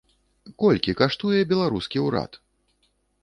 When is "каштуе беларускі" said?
1.01-1.97